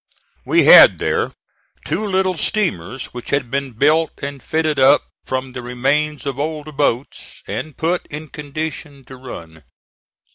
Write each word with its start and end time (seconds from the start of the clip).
We 0.45 0.63
had 0.63 0.97
there 0.97 1.33
two 1.85 2.03
little 2.03 2.33
steamers 2.35 3.13
which 3.13 3.29
had 3.29 3.51
been 3.51 3.73
built 3.73 4.13
and 4.23 4.41
fitted 4.41 4.79
up 4.79 5.03
from 5.25 5.51
the 5.51 5.61
remains 5.61 6.25
of 6.25 6.39
old 6.39 6.75
boats 6.75 7.43
and 7.47 7.77
put 7.77 8.07
in 8.07 8.29
condition 8.29 9.05
to 9.05 9.15
run. 9.15 9.63